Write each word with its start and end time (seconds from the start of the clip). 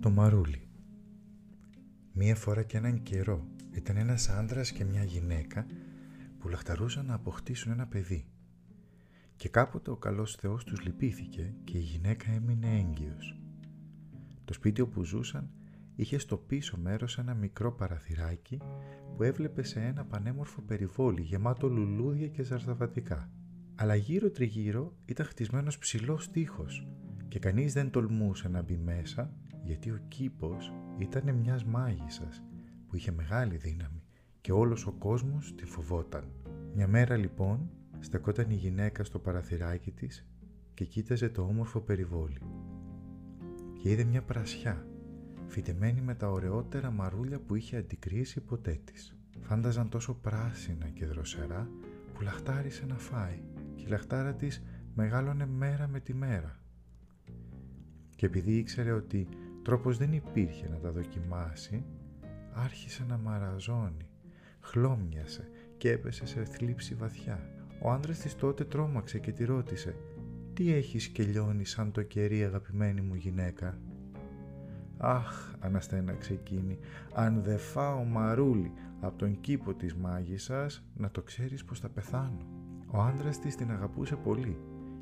Το 0.00 0.10
Μαρούλι 0.10 0.68
Μία 2.12 2.36
φορά 2.36 2.62
και 2.62 2.76
έναν 2.76 3.02
καιρό 3.02 3.46
ήταν 3.70 3.96
ένας 3.96 4.28
άντρας 4.28 4.72
και 4.72 4.84
μια 4.84 5.04
γυναίκα 5.04 5.66
που 6.38 6.48
λαχταρούσαν 6.48 7.06
να 7.06 7.14
αποκτήσουν 7.14 7.72
ένα 7.72 7.86
παιδί. 7.86 8.26
Και 9.36 9.48
κάποτε 9.48 9.90
ο 9.90 9.96
καλός 9.96 10.34
Θεός 10.34 10.64
τους 10.64 10.82
λυπήθηκε 10.82 11.54
και 11.64 11.78
η 11.78 11.80
γυναίκα 11.80 12.30
έμεινε 12.30 12.78
έγκυος. 12.78 13.40
Το 14.44 14.52
σπίτι 14.52 14.80
όπου 14.80 15.04
ζούσαν 15.04 15.50
είχε 15.96 16.18
στο 16.18 16.36
πίσω 16.36 16.76
μέρος 16.76 17.18
ένα 17.18 17.34
μικρό 17.34 17.72
παραθυράκι 17.72 18.60
που 19.16 19.22
έβλεπε 19.22 19.62
σε 19.62 19.80
ένα 19.80 20.04
πανέμορφο 20.04 20.60
περιβόλι 20.60 21.22
γεμάτο 21.22 21.68
λουλούδια 21.68 22.28
και 22.28 22.42
ζαρζαβατικά. 22.42 23.30
Αλλά 23.74 23.94
γύρω 23.94 24.30
τριγύρω 24.30 24.96
ήταν 25.04 25.26
χτισμένος 25.26 25.78
ψηλός 25.78 26.30
τείχος 26.30 26.88
και 27.28 27.38
κανείς 27.38 27.72
δεν 27.72 27.90
τολμούσε 27.90 28.48
να 28.48 28.62
μπει 28.62 28.76
μέσα 28.76 29.34
γιατί 29.70 29.90
ο 29.90 30.00
κήπος 30.08 30.72
ήταν 30.98 31.34
μιας 31.34 31.64
μάγισσας 31.64 32.42
που 32.88 32.96
είχε 32.96 33.12
μεγάλη 33.12 33.56
δύναμη 33.56 34.02
και 34.40 34.52
όλος 34.52 34.86
ο 34.86 34.92
κόσμος 34.92 35.54
τη 35.54 35.64
φοβόταν. 35.64 36.24
Μια 36.74 36.88
μέρα 36.88 37.16
λοιπόν 37.16 37.70
στεκόταν 37.98 38.50
η 38.50 38.54
γυναίκα 38.54 39.04
στο 39.04 39.18
παραθυράκι 39.18 39.90
της 39.90 40.26
και 40.74 40.84
κοίταζε 40.84 41.28
το 41.28 41.42
όμορφο 41.42 41.80
περιβόλι. 41.80 42.40
Και 43.82 43.90
είδε 43.90 44.04
μια 44.04 44.22
πρασιά, 44.22 44.86
φυτεμένη 45.46 46.00
με 46.00 46.14
τα 46.14 46.30
ωραιότερα 46.30 46.90
μαρούλια 46.90 47.40
που 47.40 47.54
είχε 47.54 47.76
αντικρίσει 47.76 48.40
ποτέ 48.40 48.80
της. 48.84 49.16
Φάνταζαν 49.40 49.88
τόσο 49.88 50.14
πράσινα 50.14 50.88
και 50.88 51.06
δροσερά 51.06 51.70
που 52.14 52.22
λαχτάρισε 52.22 52.86
να 52.86 52.98
φάει 52.98 53.42
και 53.74 53.84
η 53.86 53.88
λαχτάρα 53.88 54.34
της 54.34 54.62
μεγάλωνε 54.94 55.46
μέρα 55.46 55.88
με 55.88 56.00
τη 56.00 56.14
μέρα. 56.14 56.60
Και 58.16 58.26
επειδή 58.26 58.56
ήξερε 58.56 58.92
ότι 58.92 59.28
τρόπος 59.62 59.96
δεν 59.96 60.12
υπήρχε 60.12 60.68
να 60.68 60.76
τα 60.76 60.90
δοκιμάσει, 60.90 61.84
άρχισε 62.52 63.04
να 63.08 63.16
μαραζώνει, 63.16 64.08
χλώμιασε 64.60 65.48
και 65.76 65.90
έπεσε 65.90 66.26
σε 66.26 66.44
θλίψη 66.44 66.94
βαθιά. 66.94 67.50
Ο 67.82 67.90
άντρας 67.90 68.18
της 68.18 68.36
τότε 68.36 68.64
τρόμαξε 68.64 69.18
και 69.18 69.32
τη 69.32 69.44
ρώτησε 69.44 69.96
«Τι 70.52 70.72
έχεις 70.72 71.08
και 71.08 71.22
λιώνεις 71.22 71.70
σαν 71.70 71.92
το 71.92 72.02
κερί 72.02 72.44
αγαπημένη 72.44 73.00
μου 73.00 73.14
γυναίκα» 73.14 73.78
«Αχ», 74.96 75.54
αναστέναξε 75.60 76.32
εκείνη, 76.32 76.78
«αν 77.14 77.42
δε 77.42 77.56
φάω 77.56 78.04
μαρούλι 78.04 78.72
από 79.00 79.18
τον 79.18 79.40
κήπο 79.40 79.74
της 79.74 79.94
μάγισσας, 79.94 80.84
να 80.94 81.10
το 81.10 81.22
ξέρεις 81.22 81.64
πως 81.64 81.80
θα 81.80 81.88
πεθάνω». 81.88 82.46
Ο 82.86 83.00
άντρας 83.00 83.38
της 83.38 83.56
την 83.56 83.70
αγαπούσε 83.70 84.16
πολύ 84.16 84.56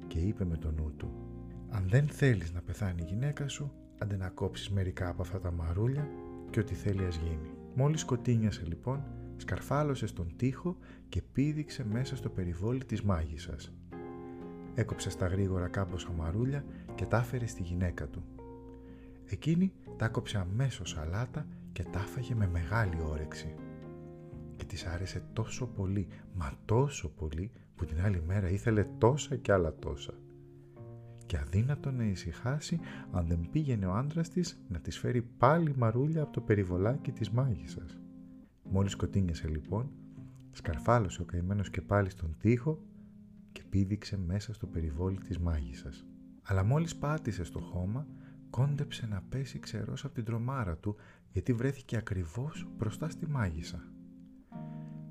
και 0.07 0.19
είπε 0.19 0.45
με 0.45 0.57
το 0.57 0.71
νου 0.71 0.93
του 0.97 1.13
«Αν 1.69 1.89
δεν 1.89 2.09
θέλεις 2.09 2.53
να 2.53 2.61
πεθάνει 2.61 3.03
η 3.03 3.05
γυναίκα 3.05 3.49
σου, 3.49 3.73
άντε 3.99 4.17
να 4.17 4.29
κόψεις 4.29 4.71
μερικά 4.71 5.09
από 5.09 5.23
αυτά 5.23 5.41
τα 5.41 5.51
μαρούλια 5.51 6.09
και 6.51 6.61
ό,τι 6.61 6.75
θέλει 6.75 7.05
ας 7.05 7.17
γίνει». 7.17 7.51
Μόλις 7.75 8.01
σκοτίνιασε 8.01 8.63
λοιπόν, 8.67 9.03
σκαρφάλωσε 9.37 10.07
στον 10.07 10.33
τοίχο 10.37 10.77
και 11.09 11.23
πήδηξε 11.23 11.85
μέσα 11.85 12.17
στο 12.17 12.29
περιβόλι 12.29 12.85
της 12.85 13.03
μάγισσας. 13.03 13.73
Έκοψε 14.75 15.11
στα 15.11 15.27
γρήγορα 15.27 15.69
κάμποσα 15.69 16.11
μαρούλια 16.17 16.65
και 16.95 17.07
τα 17.07 17.17
έφερε 17.17 17.47
στη 17.47 17.63
γυναίκα 17.63 18.07
του. 18.07 18.23
Εκείνη 19.25 19.73
τα 19.97 20.09
κόψε 20.09 20.39
αμέσως 20.39 20.97
αλάτα 20.97 21.47
και 21.73 21.83
τα 21.83 21.99
έφαγε 21.99 22.35
με 22.35 22.49
μεγάλη 22.49 22.97
όρεξη. 23.11 23.55
Και 24.57 24.65
της 24.65 24.87
άρεσε 24.87 25.23
τόσο 25.33 25.67
πολύ, 25.67 26.09
μα 26.35 26.53
τόσο 26.65 27.09
πολύ, 27.09 27.51
που 27.77 27.85
την 27.85 28.01
άλλη 28.01 28.23
μέρα 28.27 28.49
ήθελε 28.49 28.87
τόσα 28.99 29.37
και 29.37 29.53
άλλα 29.53 29.75
τόσα. 29.75 30.15
Και 31.29 31.39
αδύνατο 31.39 31.91
να 31.91 32.05
ησυχάσει 32.05 32.81
αν 33.11 33.27
δεν 33.27 33.49
πήγαινε 33.51 33.87
ο 33.87 33.95
άντρας 33.95 34.29
της 34.29 34.65
να 34.69 34.79
της 34.81 34.99
φέρει 34.99 35.23
πάλι 35.23 35.75
μαρούλια 35.77 36.23
από 36.23 36.33
το 36.33 36.41
περιβολάκι 36.41 37.13
της 37.13 37.31
μάγισσας. 37.31 37.99
Μόλις 38.63 38.93
σκοτίνιασε 38.93 39.49
λοιπόν, 39.49 39.91
σκαρφάλωσε 40.51 41.23
ο 41.23 41.25
καημένος 41.25 41.71
και 41.71 41.83
πάλι 41.83 42.11
στον 42.11 42.37
τοίχο 42.39 42.83
και 43.53 43.63
πήδηξε 43.69 44.19
μέσα 44.19 44.55
στο 44.55 44.67
περιβόλι 44.67 45.19
της 45.19 45.39
μάγισσας. 45.39 46.07
Αλλά 46.43 46.65
μόλις 46.65 46.97
πάτησε 46.97 47.45
στο 47.45 47.61
χώμα, 47.61 48.07
κόντεψε 48.51 49.07
να 49.07 49.23
πέσει 49.29 49.59
ξερός 49.59 50.05
από 50.05 50.15
την 50.15 50.25
τρομάρα 50.25 50.77
του 50.77 50.97
γιατί 51.33 51.53
βρέθηκε 51.53 51.97
ακριβώς 51.97 52.69
μπροστά 52.77 53.09
στη 53.09 53.29
μάγισσα. 53.29 53.83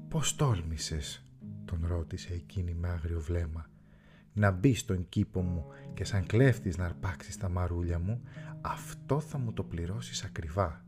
«Πώς 0.07 0.35
τόλμησες» 0.35 1.25
τον 1.65 1.85
ρώτησε 1.87 2.33
εκείνη 2.33 2.73
με 2.73 2.87
άγριο 2.87 3.19
βλέμμα. 3.19 3.69
«Να 4.37 4.51
μπει 4.51 4.73
στον 4.73 5.09
κήπο 5.09 5.41
μου 5.41 5.65
και 5.93 6.03
σαν 6.03 6.25
κλέφτης 6.25 6.77
να 6.77 6.85
αρπάξεις 6.85 7.37
τα 7.37 7.49
μαρούλια 7.49 7.99
μου, 7.99 8.21
αυτό 8.61 9.19
θα 9.19 9.37
μου 9.37 9.53
το 9.53 9.63
πληρώσεις 9.63 10.23
ακριβά». 10.23 10.85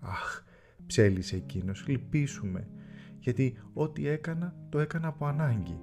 «Αχ», 0.00 0.42
ψέλισε 0.86 1.36
εκείνος, 1.36 1.86
«λυπήσουμε, 1.86 2.68
γιατί 3.18 3.58
ό,τι 3.72 4.08
έκανα 4.08 4.54
το 4.68 4.78
έκανα 4.78 5.08
από 5.08 5.26
ανάγκη. 5.26 5.80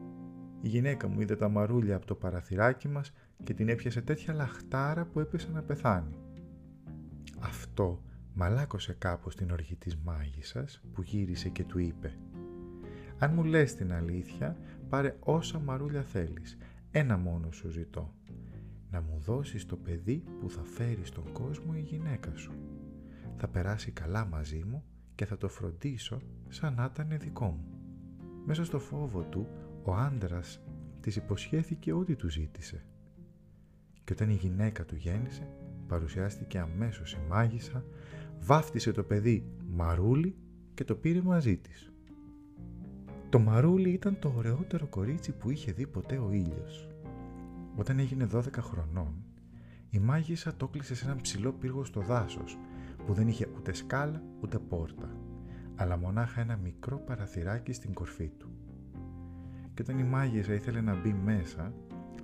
Η 0.61 0.67
γυναίκα 0.67 1.07
μου 1.07 1.21
είδε 1.21 1.35
τα 1.35 1.49
μαρούλια 1.49 1.95
από 1.95 2.05
το 2.05 2.15
παραθυράκι 2.15 2.87
μας 2.87 3.13
και 3.43 3.53
την 3.53 3.69
έπιασε 3.69 4.01
τέτοια 4.01 4.33
λαχτάρα 4.33 5.05
που 5.05 5.19
έπεσε 5.19 5.49
να 5.51 5.61
πεθάνει. 5.61 6.17
Αυτό 7.39 8.03
μαλάκωσε 8.33 8.93
κάπως 8.93 9.35
την 9.35 9.51
οργή 9.51 9.75
της 9.75 9.97
μάγισσας 9.97 10.81
που 10.93 11.01
γύρισε 11.01 11.49
και 11.49 11.63
του 11.63 11.79
είπε 11.79 12.17
«Αν 13.17 13.33
μου 13.33 13.43
λες 13.43 13.75
την 13.75 13.93
αλήθεια, 13.93 14.57
πάρε 14.93 15.15
όσα 15.19 15.59
μαρούλια 15.59 16.01
θέλεις. 16.01 16.57
Ένα 16.91 17.17
μόνο 17.17 17.51
σου 17.51 17.69
ζητώ. 17.69 18.13
Να 18.91 19.01
μου 19.01 19.19
δώσεις 19.19 19.65
το 19.65 19.75
παιδί 19.75 20.23
που 20.39 20.49
θα 20.49 20.63
φέρει 20.63 21.05
στον 21.05 21.31
κόσμο 21.31 21.73
η 21.75 21.79
γυναίκα 21.79 22.31
σου. 22.35 22.51
Θα 23.37 23.47
περάσει 23.47 23.91
καλά 23.91 24.25
μαζί 24.25 24.63
μου 24.67 24.83
και 25.15 25.25
θα 25.25 25.37
το 25.37 25.49
φροντίσω 25.49 26.21
σαν 26.49 26.73
να 26.73 26.89
ήταν 26.93 27.17
δικό 27.19 27.45
μου». 27.45 27.65
Μέσα 28.45 28.65
στο 28.65 28.79
φόβο 28.79 29.21
του, 29.21 29.47
ο 29.83 29.93
άντρας 29.93 30.61
της 30.99 31.15
υποσχέθηκε 31.15 31.93
ό,τι 31.93 32.15
του 32.15 32.29
ζήτησε 32.29 32.85
και 34.03 34.13
όταν 34.13 34.29
η 34.29 34.35
γυναίκα 34.35 34.85
του 34.85 34.95
γέννησε, 34.95 35.47
παρουσιάστηκε 35.87 36.59
αμέσως 36.59 37.13
η 37.13 37.19
μάγισσα, 37.29 37.85
βάφτισε 38.39 38.91
το 38.91 39.03
παιδί 39.03 39.45
Μαρούλι 39.69 40.35
και 40.73 40.83
το 40.83 40.95
πήρε 40.95 41.21
μαζί 41.21 41.57
της. 41.57 41.92
Το 43.33 43.39
Μαρούλι 43.39 43.89
ήταν 43.89 44.19
το 44.19 44.33
ωραιότερο 44.35 44.87
κορίτσι 44.87 45.31
που 45.31 45.49
είχε 45.49 45.71
δει 45.71 45.87
ποτέ 45.87 46.17
ο 46.17 46.31
ήλιος. 46.31 46.89
Όταν 47.75 47.99
έγινε 47.99 48.27
12 48.33 48.41
χρονών, 48.59 49.23
η 49.89 49.99
μάγισσα 49.99 50.55
το 50.55 50.67
κλείσε 50.67 50.95
σε 50.95 51.05
έναν 51.05 51.21
ψηλό 51.21 51.53
πύργο 51.53 51.83
στο 51.83 52.01
δάσος, 52.01 52.57
που 53.05 53.13
δεν 53.13 53.27
είχε 53.27 53.47
ούτε 53.57 53.73
σκάλα 53.73 54.23
ούτε 54.41 54.59
πόρτα, 54.59 55.17
αλλά 55.75 55.97
μονάχα 55.97 56.41
ένα 56.41 56.57
μικρό 56.57 56.97
παραθυράκι 56.97 57.73
στην 57.73 57.93
κορφή 57.93 58.31
του. 58.37 58.51
Και 59.73 59.81
όταν 59.81 59.99
η 59.99 60.03
μάγισσα 60.03 60.53
ήθελε 60.53 60.81
να 60.81 60.95
μπει 60.95 61.13
μέσα, 61.13 61.73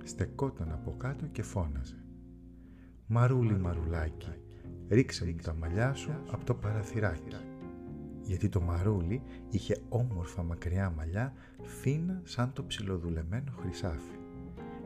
στεκόταν 0.04 0.72
από 0.72 0.94
κάτω 0.96 1.26
και 1.26 1.42
φώναζε. 1.42 2.04
«Μαρούλι, 3.06 3.58
μαρουλάκι, 3.58 4.32
ρίξε 4.88 5.24
μου 5.24 5.36
τα 5.42 5.54
μαλλιά 5.54 5.94
σου 5.94 6.10
από 6.30 6.44
το 6.44 6.54
παραθυράκι». 6.54 7.49
Γιατί 8.30 8.48
το 8.48 8.60
μαρούλι 8.60 9.22
είχε 9.50 9.80
όμορφα 9.88 10.42
μακριά 10.42 10.90
μαλλιά, 10.90 11.32
φίνα 11.62 12.20
σαν 12.24 12.52
το 12.52 12.64
ψιλοδουλεμένο 12.64 13.52
χρυσάφι. 13.56 14.18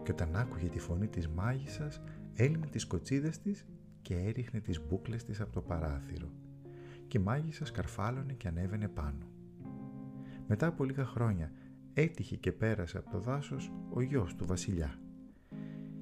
Και 0.03 0.13
όταν 0.13 0.37
άκουγε 0.37 0.69
τη 0.69 0.79
φωνή 0.79 1.07
της 1.07 1.29
μάγισσας, 1.29 2.01
έλυνε 2.35 2.67
τις 2.67 2.87
κοτσίδες 2.87 3.39
της 3.39 3.67
και 4.03 4.15
έριχνε 4.15 4.61
τις 4.61 4.87
μπούκλες 4.87 5.25
της 5.25 5.41
από 5.41 5.53
το 5.53 5.61
παράθυρο. 5.61 6.29
Και 7.09 7.19
η 7.19 7.21
μάγισσα 7.21 7.65
σκαρφάλωνε 7.65 8.33
και 8.33 8.49
ανέβαινε 8.49 8.89
πάνω. 8.89 9.27
Μετά 10.47 10.67
από 10.67 10.85
λίγα 10.85 11.05
χρόνια 11.05 11.53
έτυχε 11.95 12.37
και 12.37 12.53
πέρασε 12.53 12.99
από 12.99 13.11
το 13.11 13.19
δάσος 13.19 13.73
ο 13.91 14.01
γιος 14.01 14.35
του 14.35 14.47
βασιλιά 14.47 14.99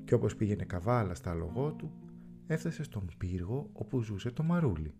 και 0.05 0.15
όπως 0.15 0.37
πήγαινε 0.37 0.65
καβάλα 0.65 1.15
στα 1.15 1.35
λογό 1.35 1.73
του, 1.73 1.93
έφτασε 2.47 2.83
στον 2.83 3.09
πύργο 3.19 3.71
όπου 3.73 4.01
ζούσε 4.01 4.31
το 4.31 4.43
μαρούλι. 4.43 4.95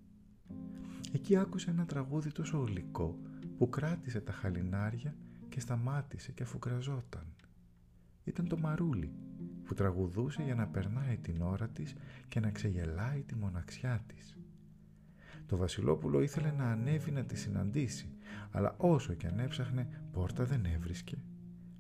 Εκεί 1.13 1.37
άκουσε 1.37 1.71
ένα 1.71 1.87
τραγούδι 1.87 2.33
τόσο 2.33 2.59
γλυκό 2.59 3.19
που 3.59 3.69
κράτησε 3.69 4.21
τα 4.21 4.33
χαλινάρια 4.33 5.15
και 5.49 5.61
σταμάτησε 5.61 6.33
και 6.33 6.43
αφουγκραζόταν. 6.43 7.27
Ήταν 8.25 8.49
το 8.49 8.59
μαρούλι 8.59 9.13
που 9.65 9.75
τραγουδούσε 9.75 10.43
για 10.43 10.55
να 10.55 10.67
περνάει 10.67 11.17
την 11.17 11.43
ώρα 11.43 11.69
της 11.69 11.95
και 12.29 12.41
να 12.41 12.51
ξεγελάει 12.51 13.23
τη 13.23 13.35
μοναξιά 13.35 14.05
της. 14.07 14.39
Το 15.47 15.57
βασιλόπουλο 15.57 16.21
ήθελε 16.21 16.51
να 16.51 16.71
ανέβει 16.71 17.11
να 17.11 17.25
τη 17.25 17.37
συναντήσει, 17.37 18.09
αλλά 18.51 18.75
όσο 18.77 19.15
και 19.15 19.27
αν 19.27 19.39
έψαχνε 19.39 19.89
πόρτα 20.13 20.45
δεν 20.45 20.65
έβρισκε. 20.65 21.17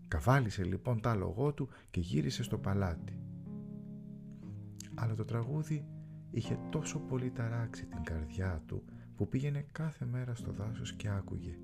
Καβάλισε 0.08 0.64
λοιπόν 0.64 1.00
τα 1.00 1.14
λογό 1.14 1.52
του 1.52 1.68
και 1.90 2.00
γύρισε 2.00 2.42
στο 2.42 2.58
παλάτι. 2.58 3.20
Αλλά 4.94 5.14
το 5.14 5.24
τραγούδι 5.24 5.86
είχε 6.30 6.58
τόσο 6.70 6.98
πολύ 6.98 7.30
ταράξει 7.30 7.86
την 7.86 8.02
καρδιά 8.02 8.62
του 8.66 8.84
που 9.22 9.28
πήγαινε 9.28 9.66
κάθε 9.72 10.04
μέρα 10.04 10.34
στο 10.34 10.52
δάσος 10.52 10.92
και 10.92 11.08
άκουγε. 11.08 11.58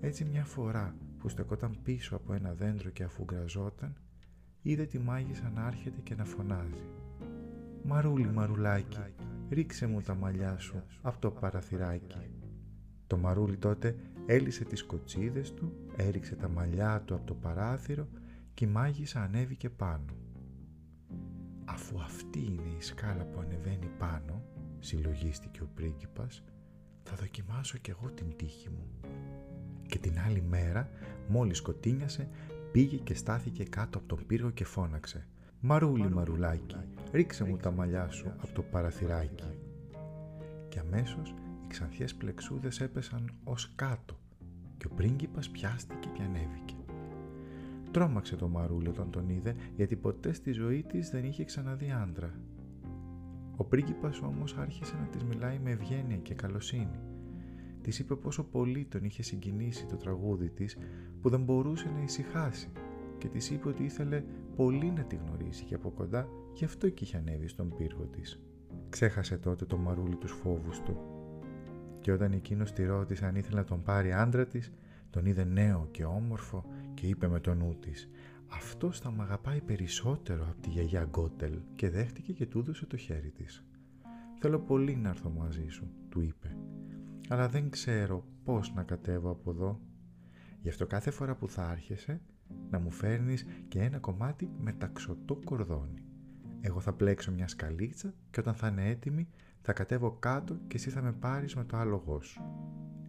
Έτσι 0.00 0.24
μια 0.24 0.44
φορά 0.44 0.96
που 1.18 1.28
στεκόταν 1.28 1.78
πίσω 1.82 2.16
από 2.16 2.32
ένα 2.32 2.54
δέντρο 2.54 2.90
και 2.90 3.02
αφού 3.02 3.24
γκραζόταν, 3.24 3.96
είδε 4.62 4.84
τη 4.84 4.98
μάγισσα 4.98 5.50
να 5.54 5.64
άρχεται 5.64 6.00
και 6.00 6.14
να 6.14 6.24
φωνάζει. 6.24 6.84
«Μαρούλι, 7.82 8.26
μαρουλάκι, 8.26 8.98
ρίξε 9.48 9.86
μου 9.86 10.00
τα 10.00 10.14
μαλλιά 10.14 10.58
σου 10.58 10.82
από 11.02 11.20
το 11.20 11.30
παραθυράκι». 11.30 12.30
Το 13.06 13.16
μαρούλι 13.16 13.56
τότε 13.56 13.96
έλυσε 14.26 14.64
τις 14.64 14.84
κοτσίδες 14.84 15.54
του, 15.54 15.72
έριξε 15.96 16.36
τα 16.36 16.48
μαλλιά 16.48 17.02
του 17.04 17.14
από 17.14 17.26
το 17.26 17.34
παράθυρο 17.34 18.08
και 18.54 18.64
η 18.64 18.68
μάγισσα 18.68 19.22
ανέβηκε 19.22 19.70
πάνω. 19.70 20.16
«Αφού 21.64 22.00
αυτή 22.00 22.38
είναι 22.38 22.76
η 22.78 22.80
σκάλα 22.80 23.24
που 23.24 23.40
ανεβαίνει 23.40 23.90
πάνω», 23.98 24.42
συλλογίστηκε 24.82 25.62
ο 25.62 25.68
πρίγκιπας, 25.74 26.44
«θα 27.02 27.16
δοκιμάσω 27.16 27.78
κι 27.78 27.90
εγώ 27.90 28.10
την 28.10 28.36
τύχη 28.36 28.68
μου». 28.68 28.86
Και 29.86 29.98
την 29.98 30.18
άλλη 30.26 30.42
μέρα, 30.42 30.88
μόλις 31.28 31.56
σκοτίνιασε, 31.56 32.28
πήγε 32.72 32.96
και 32.96 33.14
στάθηκε 33.14 33.64
κάτω 33.64 33.98
από 33.98 34.08
τον 34.08 34.26
πύργο 34.26 34.50
και 34.50 34.64
φώναξε 34.64 35.26
«Μαρούλι, 35.60 36.10
μαρουλάκι, 36.10 36.76
ρίξε 37.12 37.44
μου 37.44 37.56
τα 37.56 37.70
μαλλιά 37.70 38.10
σου 38.10 38.32
από 38.38 38.52
το 38.54 38.62
παραθυράκι». 38.62 39.58
Και 40.68 40.78
αμέσως 40.78 41.30
οι 41.64 41.66
ξανθιές 41.66 42.14
πλεξούδες 42.14 42.80
έπεσαν 42.80 43.34
ως 43.44 43.72
κάτω 43.74 44.18
και 44.76 44.86
ο 44.86 44.94
πρίγκιπας 44.94 45.50
πιάστηκε 45.50 46.08
και 46.14 46.22
ανέβηκε. 46.22 46.74
Τρώμαξε 47.90 48.36
το 48.36 48.48
μαρούλι 48.48 48.88
όταν 48.88 49.10
τον 49.10 49.28
είδε 49.28 49.54
γιατί 49.76 49.96
ποτέ 49.96 50.32
στη 50.32 50.52
ζωή 50.52 50.82
της 50.82 51.10
δεν 51.10 51.24
είχε 51.24 51.44
ξαναδεί 51.44 51.90
άντρα. 51.90 52.34
Ο 53.62 53.64
πρίγκιπας 53.64 54.20
όμως 54.20 54.56
άρχισε 54.56 54.94
να 55.00 55.06
της 55.06 55.24
μιλάει 55.24 55.58
με 55.58 55.70
ευγένεια 55.70 56.16
και 56.16 56.34
καλοσύνη. 56.34 57.00
Της 57.82 57.98
είπε 57.98 58.14
πόσο 58.14 58.44
πολύ 58.44 58.84
τον 58.84 59.04
είχε 59.04 59.22
συγκινήσει 59.22 59.86
το 59.86 59.96
τραγούδι 59.96 60.50
της 60.50 60.76
που 61.20 61.28
δεν 61.28 61.40
μπορούσε 61.40 61.90
να 61.94 62.02
ησυχάσει 62.02 62.68
και 63.18 63.28
της 63.28 63.50
είπε 63.50 63.68
ότι 63.68 63.84
ήθελε 63.84 64.22
πολύ 64.56 64.90
να 64.90 65.02
τη 65.02 65.16
γνωρίσει 65.16 65.64
και 65.64 65.74
από 65.74 65.90
κοντά 65.90 66.28
γι' 66.52 66.64
αυτό 66.64 66.88
και 66.88 67.04
είχε 67.04 67.16
ανέβει 67.16 67.48
στον 67.48 67.74
πύργο 67.76 68.04
της. 68.04 68.40
Ξέχασε 68.88 69.38
τότε 69.38 69.64
το 69.64 69.76
μαρούλι 69.76 70.16
τους 70.16 70.32
φόβους 70.32 70.80
του 70.80 70.96
και 72.00 72.12
όταν 72.12 72.32
εκείνος 72.32 72.72
τη 72.72 72.84
ρώτησε 72.84 73.26
αν 73.26 73.36
ήθελε 73.36 73.56
να 73.56 73.64
τον 73.64 73.82
πάρει 73.82 74.12
άντρα 74.12 74.46
της 74.46 74.72
τον 75.10 75.26
είδε 75.26 75.44
νέο 75.44 75.88
και 75.90 76.04
όμορφο 76.04 76.64
και 76.94 77.06
είπε 77.06 77.28
με 77.28 77.40
το 77.40 77.54
νου 77.54 77.76
της 77.80 78.08
«Αυτός 78.54 79.00
θα 79.00 79.10
μ' 79.10 79.20
αγαπάει 79.20 79.60
περισσότερο 79.60 80.46
από 80.50 80.60
τη 80.60 80.68
γιαγιά 80.70 81.04
Γκότελ» 81.04 81.58
και 81.74 81.90
δέχτηκε 81.90 82.32
και 82.32 82.46
του 82.46 82.58
έδωσε 82.58 82.86
το 82.86 82.96
χέρι 82.96 83.30
της. 83.30 83.64
«Θέλω 84.40 84.60
πολύ 84.60 84.96
να 84.96 85.08
έρθω 85.08 85.30
μαζί 85.30 85.68
σου», 85.68 85.90
του 86.08 86.20
είπε. 86.20 86.56
«Αλλά 87.28 87.48
δεν 87.48 87.70
ξέρω 87.70 88.24
πώς 88.44 88.72
να 88.74 88.82
κατέβω 88.82 89.30
από 89.30 89.50
εδώ. 89.50 89.80
Γι' 90.60 90.68
αυτό 90.68 90.86
κάθε 90.86 91.10
φορά 91.10 91.36
που 91.36 91.48
θα 91.48 91.68
άρχεσαι 91.68 92.20
να 92.70 92.78
μου 92.78 92.90
φέρνεις 92.90 93.46
και 93.68 93.80
ένα 93.80 93.98
κομμάτι 93.98 94.50
με 94.58 94.72
ταξωτό 94.72 95.40
κορδόνι. 95.44 96.04
Εγώ 96.60 96.80
θα 96.80 96.92
πλέξω 96.92 97.32
μια 97.32 97.48
σκαλίτσα 97.48 98.14
και 98.30 98.40
όταν 98.40 98.54
θα 98.54 98.68
είναι 98.68 98.88
έτοιμη 98.88 99.28
θα 99.62 99.72
κατέβω 99.72 100.10
κάτω 100.10 100.54
και 100.66 100.76
εσύ 100.76 100.90
θα 100.90 101.02
με 101.02 101.12
πάρεις 101.12 101.54
με 101.56 101.64
το 101.64 101.76
άλογό 101.76 102.20
σου. 102.20 102.42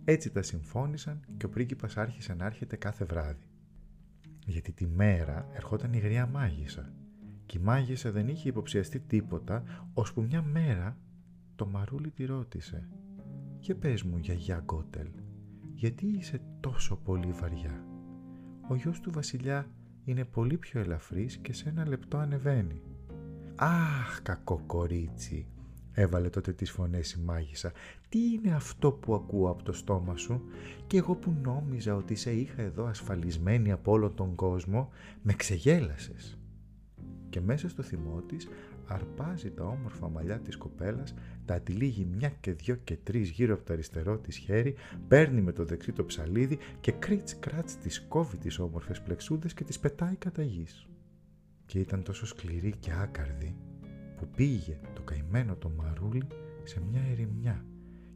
Έτσι 0.03 0.31
τα 0.31 0.41
συμφώνησαν 0.41 1.25
και 1.37 1.45
ο 1.45 1.49
πρίγκιπας 1.49 1.97
άρχισε 1.97 2.33
να 2.33 2.45
έρχεται 2.45 2.75
κάθε 2.75 3.05
βράδυ. 3.05 3.47
Γιατί 4.45 4.71
τη 4.71 4.87
μέρα 4.87 5.47
ερχόταν 5.53 5.93
η 5.93 5.97
γριά 5.97 6.27
μάγισσα 6.27 6.93
και 7.45 7.57
η 7.57 7.61
μάγισσα 7.61 8.11
δεν 8.11 8.27
είχε 8.27 8.49
υποψιαστεί 8.49 8.99
τίποτα, 8.99 9.63
ώσπου 9.93 10.21
μια 10.21 10.41
μέρα 10.41 10.97
το 11.55 11.67
μαρούλι 11.67 12.11
τη 12.11 12.25
ρώτησε 12.25 12.89
«Και 13.59 13.75
πες 13.75 14.03
μου, 14.03 14.17
γιαγιά 14.17 14.61
Γκότελ, 14.65 15.07
γιατί 15.73 16.07
είσαι 16.07 16.41
τόσο 16.59 16.95
πολύ 16.95 17.31
βαριά» 17.31 17.83
ο 18.67 18.75
γιος 18.75 18.99
του 18.99 19.11
βασιλιά 19.11 19.67
είναι 20.03 20.25
πολύ 20.25 20.57
πιο 20.57 20.79
ελαφρύς 20.79 21.37
και 21.37 21.53
σε 21.53 21.69
ένα 21.69 21.87
λεπτό 21.87 22.17
ανεβαίνει. 22.17 22.81
«Αχ, 23.55 24.21
κακό 24.21 24.63
κορίτσι», 24.65 25.47
έβαλε 25.93 26.29
τότε 26.29 26.53
τις 26.53 26.71
φωνές 26.71 27.11
η 27.11 27.21
μάγισσα. 27.25 27.71
«Τι 28.09 28.19
είναι 28.19 28.55
αυτό 28.55 28.91
που 28.91 29.15
ακούω 29.15 29.49
από 29.49 29.63
το 29.63 29.73
στόμα 29.73 30.15
σου; 30.15 30.41
Και 30.87 30.97
εγώ 30.97 31.15
που 31.15 31.35
νόμιζα 31.43 31.95
ότι 31.95 32.15
σε 32.15 32.31
είχα 32.31 32.61
εδώ 32.61 32.85
ασφαλισμένη 32.85 33.71
από 33.71 33.91
όλο 33.91 34.09
τον 34.09 34.35
κόσμο, 34.35 34.89
με 35.21 35.33
ξεγέλασες». 35.33 36.37
Και 37.29 37.41
μέσα 37.41 37.69
στο 37.69 37.83
θυμό 37.83 38.21
της 38.27 38.47
αρπάζει 38.87 39.51
τα 39.51 39.63
όμορφα 39.63 40.09
μαλλιά 40.09 40.39
της 40.39 40.57
κοπέλας, 40.57 41.13
τα 41.45 41.59
τυλίγει 41.59 42.05
μια 42.05 42.29
και 42.29 42.53
δυο 42.53 42.75
και 42.75 42.97
τρεις 43.03 43.29
γύρω 43.29 43.53
από 43.53 43.63
το 43.63 43.73
αριστερό 43.73 44.17
της 44.17 44.37
χέρι, 44.37 44.75
παίρνει 45.07 45.41
με 45.41 45.51
το 45.51 45.65
δεξί 45.65 45.91
το 45.91 46.05
ψαλίδι 46.05 46.57
και 46.79 46.91
κρίτς 46.91 47.39
κράτς 47.39 47.77
τις 47.77 48.05
κόβει 48.07 48.37
τις 48.37 48.59
όμορφες 48.59 49.01
πλεξούδες 49.01 49.53
και 49.53 49.63
τις 49.63 49.79
πετάει 49.79 50.15
κατά 50.15 50.43
γης. 50.43 50.87
Και 51.65 51.79
ήταν 51.79 52.03
τόσο 52.03 52.25
σκληρή 52.25 52.73
και 52.79 52.91
άκαρδη 53.01 53.55
που 54.17 54.27
πήγε 54.35 54.79
το 54.92 54.92
καημένο 55.03 55.55
το 55.55 55.69
μαρούλι 55.69 56.27
σε 56.63 56.81
μια 56.91 57.01
ερημιά 57.11 57.65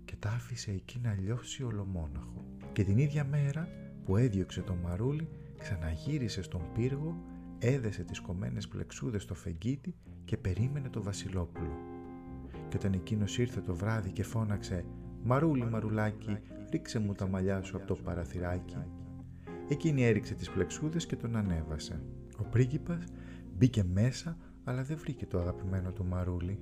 και 0.06 0.16
τα 0.20 0.30
άφησε 0.30 0.72
εκεί 0.72 1.00
να 1.04 1.14
λιώσει 1.14 1.64
ολομόναχο. 1.64 2.46
Και 2.74 2.84
την 2.84 2.98
ίδια 2.98 3.24
μέρα 3.24 3.68
που 4.06 4.18
έδιωξε 4.18 4.62
το 4.62 4.76
μαρούλι 4.76 5.28
ξαναγύρισε 5.58 6.42
στον 6.42 6.62
πύργο 6.74 7.16
έδεσε 7.60 8.04
τις 8.04 8.20
κομμένες 8.20 8.68
πλεξούδες 8.68 9.24
στο 9.24 9.34
φεγγίτι 9.34 9.96
και 10.26 10.38
περίμενε 10.38 10.90
το 10.90 11.04
βασιλόπουλο. 11.04 11.78
Και 12.70 12.78
όταν 12.78 12.94
εκείνος 12.94 13.38
ήρθε 13.38 13.62
το 13.62 13.76
βράδυ 13.76 14.12
και 14.12 14.24
φώναξε 14.24 14.86
«Μαρούλι, 15.24 15.66
μαρουλάκι, 15.66 16.38
ρίξε 16.70 17.00
μου 17.00 17.14
τα 17.14 17.28
μαλλιά 17.28 17.62
σου 17.62 17.78
από 17.78 17.88
το 17.88 17.96
παραθυράκι». 17.96 18.78
Εκείνη 19.70 20.06
έριξε 20.06 20.34
τις 20.34 20.50
πλεξούδες 20.50 21.06
και 21.06 21.16
τον 21.16 21.36
ανέβασε. 21.36 22.02
Ο 22.38 22.44
πρίγκιπας 22.44 23.04
μπήκε 23.58 23.84
μέσα 23.84 24.38
αλλά 24.64 24.84
δεν 24.84 24.98
βρήκε 24.98 25.26
το 25.26 25.40
αγαπημένο 25.40 25.92
του 25.92 26.06
μαρούλι. 26.06 26.60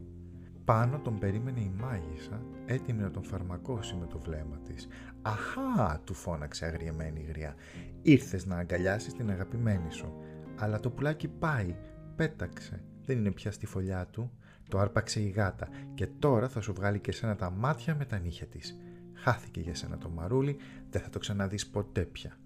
Πάνω 0.66 1.00
τον 1.00 1.20
περίμενε 1.20 1.60
η 1.60 1.72
μάγισσα, 1.80 2.42
έτοιμη 2.66 3.02
να 3.02 3.12
τον 3.12 3.24
φαρμακώσει 3.24 3.96
με 3.96 4.06
το 4.06 4.20
βλέμμα 4.20 4.58
της. 4.58 4.88
«Αχά!» 5.22 6.02
του 6.04 6.14
φώναξε 6.14 6.66
αγριεμένη 6.66 7.20
η 7.20 7.24
γριά. 7.24 7.56
«Ήρθες 8.02 8.46
να 8.46 8.58
αγκαλιάσεις 8.58 9.14
την 9.14 9.30
αγαπημένη 9.30 9.92
σου 9.92 10.14
αλλά 10.56 10.80
το 10.80 10.90
πουλάκι 10.90 11.28
πάει, 11.28 11.76
πέταξε, 12.16 12.84
δεν 13.06 13.18
είναι 13.18 13.32
πια 13.32 13.52
στη 13.52 13.66
φωλιά 13.66 14.06
του. 14.06 14.32
Το 14.70 14.80
άρπαξε 14.80 15.20
η 15.22 15.30
γάτα 15.30 15.70
και 15.94 16.08
τώρα 16.08 16.50
θα 16.50 16.62
σου 16.62 16.74
βγάλει 16.74 17.00
και 17.00 17.12
σένα 17.12 17.36
τα 17.36 17.50
μάτια 17.50 17.96
με 17.96 18.06
τα 18.06 18.20
νύχια 18.20 18.48
της. 18.48 18.78
Χάθηκε 19.14 19.60
για 19.60 19.76
σένα 19.76 19.98
το 19.98 20.10
μαρούλι, 20.10 20.58
δεν 20.90 21.02
θα 21.02 21.10
το 21.10 21.20
ξαναδείς 21.20 21.68
ποτέ 21.68 22.02
πια. 22.02 22.38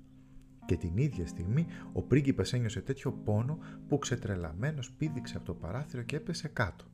Και 0.65 0.75
την 0.75 0.97
ίδια 0.97 1.27
στιγμή 1.27 1.65
ο 1.93 2.01
πρίγκιπας 2.01 2.53
ένιωσε 2.53 2.81
τέτοιο 2.81 3.11
πόνο 3.11 3.57
που 3.87 3.97
ξετρελαμένος 3.97 4.91
πήδηξε 4.91 5.37
από 5.37 5.45
το 5.45 5.53
παράθυρο 5.53 6.01
και 6.01 6.15
έπεσε 6.15 6.47
κάτω. 6.47 6.85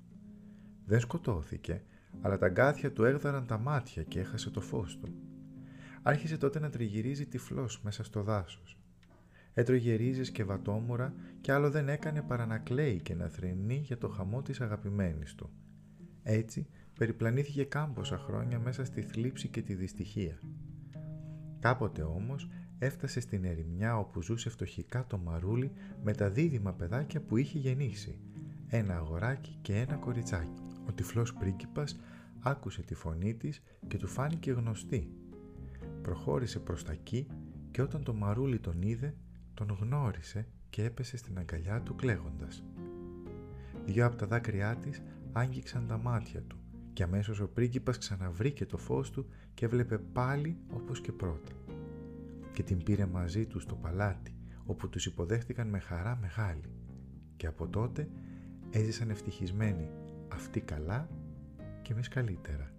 Δεν 0.86 1.00
σκοτώθηκε, 1.00 1.82
αλλά 2.22 2.38
τα 2.38 2.50
γκάθια 2.50 2.92
του 2.92 3.04
έγδαραν 3.04 3.46
τα 3.46 3.58
μάτια 3.58 4.04
και 4.04 4.20
έχασε 4.20 4.50
το 4.50 4.62
φως 4.62 4.98
του. 5.00 5.14
Άρχισε 6.02 6.38
τότε 6.38 6.60
να 6.60 6.70
τριγυρίζει 6.70 7.26
τυφλός 7.26 7.82
μέσα 7.82 8.04
στο 8.04 8.22
δάσος 8.22 8.78
έτρωγε 9.58 9.96
ρίζες 9.96 10.32
και 10.32 10.44
βατόμουρα 10.44 11.14
και 11.42 11.52
άλλο 11.52 11.70
δεν 11.70 11.90
έκανε 11.90 12.22
παρά 12.22 12.46
να 12.46 12.58
κλαίει 12.58 13.02
και 13.02 13.16
να 13.16 13.28
θρυνεί 13.28 13.76
για 13.76 13.98
το 13.98 14.08
χαμό 14.08 14.42
της 14.42 14.62
αγαπημένης 14.62 15.36
του. 15.36 15.50
Έτσι 16.24 16.68
περιπλανήθηκε 16.98 17.64
κάμποσα 17.64 18.18
χρόνια 18.18 18.60
μέσα 18.60 18.86
στη 18.86 19.02
θλίψη 19.02 19.48
και 19.48 19.62
τη 19.62 19.74
δυστυχία. 19.74 20.40
Κάποτε 21.60 22.02
όμως 22.02 22.50
έφτασε 22.80 23.20
στην 23.20 23.46
ερημιά 23.46 23.98
όπου 23.98 24.22
ζούσε 24.22 24.50
φτωχικά 24.50 25.06
το 25.08 25.18
μαρούλι 25.18 25.72
με 26.04 26.14
τα 26.14 26.30
δίδυμα 26.30 26.74
παιδάκια 26.74 27.22
που 27.22 27.38
είχε 27.38 27.58
γεννήσει, 27.58 28.20
ένα 28.68 28.96
αγοράκι 28.96 29.58
και 29.62 29.76
ένα 29.76 29.96
κοριτσάκι. 29.96 30.64
Ο 30.88 30.94
τυφλός 30.94 31.34
πρίγκιπας 31.34 32.00
άκουσε 32.40 32.82
τη 32.82 32.96
φωνή 32.96 33.36
της 33.36 33.62
και 33.88 33.98
του 33.98 34.08
φάνηκε 34.08 34.52
γνωστή. 34.52 35.10
Προχώρησε 36.02 36.60
προς 36.60 36.84
τα 36.84 36.92
εκεί 36.92 37.28
και 37.72 37.82
όταν 37.82 38.04
το 38.04 38.14
μαρούλι 38.14 38.60
τον 38.60 38.82
είδε 38.82 39.16
τον 39.54 39.78
γνώρισε 39.82 40.48
και 40.70 40.84
έπεσε 40.84 41.18
στην 41.18 41.38
αγκαλιά 41.38 41.82
του 41.82 41.96
κλαίγοντας. 41.96 42.64
Δυο 43.86 44.06
από 44.06 44.16
τα 44.16 44.28
δάκρυά 44.28 44.76
της 44.76 45.02
άγγιξαν 45.32 45.88
τα 45.88 45.98
μάτια 45.98 46.42
του 46.42 46.58
και 46.94 47.04
αμέσως 47.04 47.40
ο 47.40 47.48
πρίγκιπας 47.48 47.98
ξαναβρήκε 47.98 48.66
το 48.66 48.78
φως 48.78 49.12
του 49.12 49.26
και 49.54 49.66
έβλεπε 49.66 49.98
πάλι 49.98 50.58
όπως 50.74 51.02
και 51.02 51.12
πρώτα. 51.12 51.52
Και 52.54 52.64
την 52.64 52.84
πήρε 52.84 53.06
μαζί 53.06 53.46
του 53.46 53.60
στο 53.60 53.76
παλάτι 53.76 54.36
όπου 54.66 54.90
τους 54.90 55.06
υποδέχτηκαν 55.06 55.68
με 55.68 55.80
χαρά 55.80 56.18
μεγάλη 56.22 56.70
και 57.38 57.48
από 57.48 57.68
τότε 57.68 58.10
έζησαν 58.72 59.10
ευτυχισμένοι 59.10 59.90
αυτοί 60.36 60.60
καλά 60.60 61.08
και 61.82 61.94
εμείς 61.94 62.08
καλύτερα. 62.08 62.75